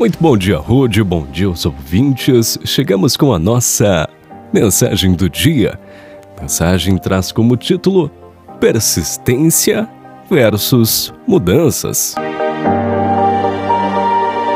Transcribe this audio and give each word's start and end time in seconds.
Muito 0.00 0.18
bom 0.18 0.34
dia, 0.34 0.56
Rude, 0.56 1.04
bom 1.04 1.26
dia 1.26 1.46
aos 1.46 1.66
ouvintes. 1.66 2.58
Chegamos 2.64 3.18
com 3.18 3.34
a 3.34 3.38
nossa 3.38 4.08
mensagem 4.50 5.12
do 5.12 5.28
dia. 5.28 5.78
Mensagem 6.40 6.96
traz 6.96 7.30
como 7.30 7.54
título 7.54 8.10
Persistência 8.58 9.86
versus 10.30 11.12
Mudanças. 11.26 12.14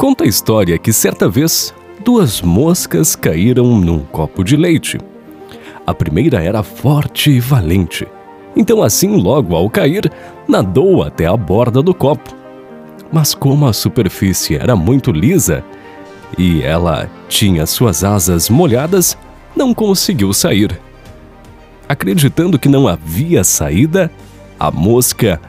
Conta 0.01 0.25
a 0.25 0.27
história 0.27 0.79
que 0.79 0.95
certa 0.95 1.29
vez 1.29 1.75
duas 2.03 2.41
moscas 2.41 3.15
caíram 3.15 3.79
num 3.79 3.99
copo 3.99 4.43
de 4.43 4.57
leite. 4.57 4.97
A 5.87 5.93
primeira 5.93 6.43
era 6.43 6.63
forte 6.63 7.33
e 7.33 7.39
valente. 7.39 8.09
Então, 8.57 8.83
assim, 8.83 9.21
logo 9.21 9.55
ao 9.55 9.69
cair, 9.69 10.11
nadou 10.49 11.03
até 11.03 11.27
a 11.27 11.37
borda 11.37 11.83
do 11.83 11.93
copo 11.93 12.44
mas 13.13 13.35
como 13.35 13.67
a 13.67 13.73
superfície 13.73 14.57
era 14.57 14.75
muito 14.75 15.13
lisa 15.13 15.65
e 16.37 16.63
ela 16.63 17.09
tinha 17.29 17.67
suas 17.67 18.03
asas 18.03 18.49
molhadas, 18.49 19.17
não 19.55 19.73
conseguiu 19.73 20.33
sair. 20.33 20.79
Acreditando 21.89 22.59
que 22.59 22.69
não 22.69 22.89
havia 22.89 23.45
saída, 23.45 24.11
a 24.59 24.71
mosca 24.71 25.41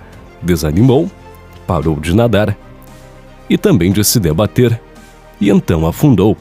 desanimou, 0.41 1.09
parou 1.65 1.99
de 1.99 2.15
nadar 2.15 2.55
e 3.49 3.57
também 3.57 3.91
de 3.91 4.03
se 4.03 4.19
debater, 4.19 4.79
e 5.39 5.49
então 5.49 5.87
afundou. 5.87 6.37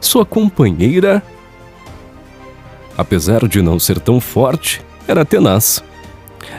Sua 0.00 0.24
companheira, 0.24 1.22
apesar 2.96 3.48
de 3.48 3.62
não 3.62 3.78
ser 3.78 3.98
tão 3.98 4.20
forte, 4.20 4.82
era 5.08 5.24
tenaz. 5.24 5.82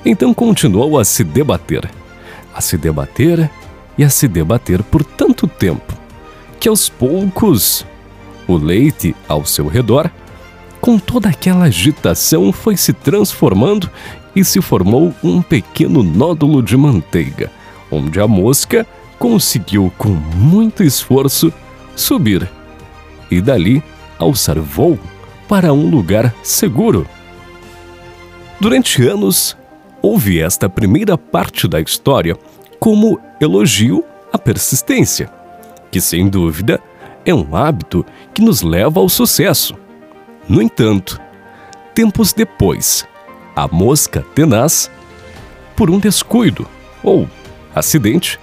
Então 0.06 0.34
continuou 0.34 1.00
a 1.00 1.06
se 1.06 1.24
debater 1.24 1.90
a 2.56 2.62
se 2.62 2.78
debater 2.78 3.50
e 3.98 4.04
a 4.04 4.10
se 4.10 4.28
debater 4.28 4.82
por 4.82 5.04
tanto 5.04 5.48
tempo 5.48 5.94
que 6.60 6.70
aos 6.70 6.90
poucos 6.90 7.86
o 8.48 8.58
leite 8.58 9.16
ao 9.28 9.46
seu 9.46 9.68
redor, 9.68 10.10
com 10.80 10.98
toda 10.98 11.30
aquela 11.30 11.66
agitação, 11.66 12.52
foi 12.52 12.78
se 12.78 12.94
transformando 12.94 13.90
e 14.36 14.44
se 14.44 14.62
formou 14.62 15.14
um 15.24 15.42
pequeno 15.42 16.04
nódulo 16.04 16.62
de 16.62 16.76
manteiga, 16.76 17.52
onde 17.92 18.20
a 18.20 18.28
mosca 18.28 18.86
conseguiu, 19.18 19.92
com 19.98 20.10
muito 20.10 20.84
esforço, 20.84 21.52
subir 21.96 22.50
e 23.32 23.42
dali 23.42 23.84
alçar 24.20 24.60
voo 24.60 25.00
para 25.48 25.74
um 25.74 25.90
lugar 25.90 26.34
seguro. 26.44 27.08
Durante 28.60 29.04
anos, 29.08 29.56
houve 30.06 30.40
esta 30.40 30.70
primeira 30.70 31.18
parte 31.18 31.68
da 31.68 31.82
história 31.82 32.38
como 32.80 33.20
elogio 33.42 34.04
à 34.32 34.38
persistência, 34.38 35.28
que 35.90 36.00
sem 36.00 36.30
dúvida 36.30 36.80
é 37.26 37.34
um 37.34 37.56
hábito 37.56 38.06
que 38.32 38.40
nos 38.40 38.62
leva 38.62 39.00
ao 39.00 39.10
sucesso. 39.10 39.74
No 40.48 40.62
entanto, 40.62 41.20
tempos 41.96 42.34
depois, 42.34 43.04
a 43.56 43.68
mosca 43.68 44.24
tenaz, 44.36 44.92
por 45.76 45.90
um 45.90 45.98
descuido 45.98 46.68
ou 47.02 47.28
acidente, 47.74 48.40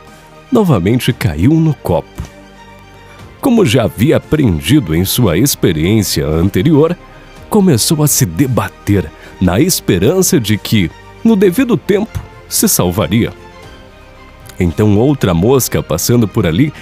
novamente 0.50 1.12
caiu 1.12 1.54
no 1.54 1.74
copo. 1.74 2.22
Como 3.40 3.64
já 3.64 3.84
havia 3.84 4.16
aprendido 4.16 4.96
em 4.96 5.04
sua 5.04 5.38
experiência 5.38 6.26
anterior, 6.26 6.98
começou 7.48 8.02
a 8.02 8.08
se 8.08 8.26
debater 8.26 9.08
na 9.40 9.60
esperança 9.60 10.40
de 10.40 10.58
que, 10.58 10.90
no 11.24 11.36
devido 11.36 11.76
tempo, 11.76 12.20
se 12.48 12.68
salvaria. 12.68 13.32
Então 14.58 14.98
outra 14.98 15.34
mosca 15.34 15.82
passando 15.82 16.28
por 16.28 16.46
ali 16.46 16.72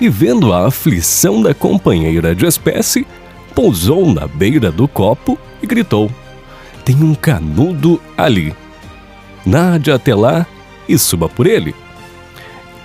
e 0.00 0.08
vendo 0.08 0.52
a 0.52 0.66
aflição 0.66 1.42
da 1.42 1.52
companheira 1.52 2.34
de 2.34 2.46
espécie, 2.46 3.06
pousou 3.54 4.12
na 4.12 4.26
beira 4.26 4.72
do 4.72 4.88
copo 4.88 5.38
e 5.62 5.66
gritou: 5.66 6.10
Tem 6.84 6.96
um 6.96 7.14
canudo 7.14 8.00
ali. 8.16 8.54
Nade 9.44 9.90
até 9.90 10.14
lá 10.14 10.46
e 10.88 10.98
suba 10.98 11.28
por 11.28 11.46
ele. 11.46 11.74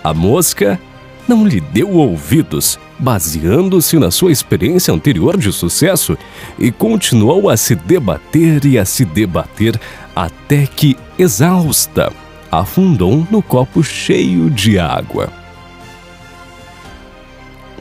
A 0.03 0.13
mosca 0.13 0.79
não 1.27 1.45
lhe 1.45 1.59
deu 1.59 1.91
ouvidos, 1.91 2.79
baseando-se 2.99 3.97
na 3.97 4.11
sua 4.11 4.31
experiência 4.31 4.93
anterior 4.93 5.37
de 5.37 5.51
sucesso, 5.51 6.17
e 6.57 6.71
continuou 6.71 7.49
a 7.49 7.57
se 7.57 7.75
debater 7.75 8.65
e 8.65 8.77
a 8.77 8.85
se 8.85 9.03
debater 9.03 9.79
até 10.15 10.65
que, 10.67 10.95
exausta, 11.17 12.11
afundou 12.51 13.25
no 13.29 13.41
copo 13.41 13.83
cheio 13.83 14.49
de 14.49 14.79
água. 14.79 15.31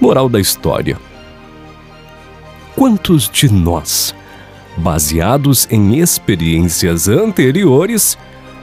Moral 0.00 0.28
da 0.28 0.40
história: 0.40 0.98
Quantos 2.74 3.28
de 3.28 3.52
nós, 3.52 4.14
baseados 4.76 5.68
em 5.70 5.98
experiências 5.98 7.08
anteriores, 7.08 8.18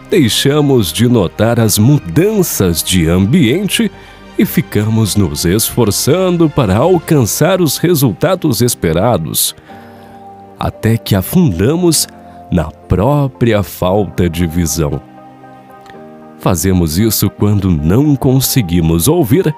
deixamos 0.09 0.92
de 0.92 1.08
notar 1.08 1.59
as 1.59 1.78
mudanças 1.78 2.84
de 2.84 3.08
ambiente 3.08 3.90
e 4.41 4.46
ficamos 4.46 5.16
nos 5.16 5.46
esforçando 5.46 6.50
para 6.50 6.75
alcançar 6.75 7.62
os 7.62 7.78
resultados 7.78 8.59
esperados, 8.59 9.56
até 10.59 10.97
que 10.97 11.13
afundamos 11.13 12.07
na 12.51 12.72
própria 12.72 13.62
falta 13.62 14.28
de 14.28 14.47
visão. 14.47 15.00
Fazemos 16.40 16.97
isso 16.97 17.30
quando 17.30 17.69
não 17.69 18.16
conseguimos 18.16 19.07
ouvir 19.07 19.56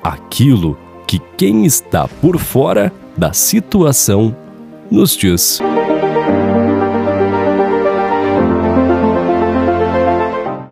aquilo 0.00 0.78
que 1.08 1.18
quem 1.36 1.66
está 1.66 2.06
por 2.06 2.38
fora 2.38 2.92
da 3.16 3.32
situação 3.32 4.36
nos 4.88 5.16
diz. 5.16 5.60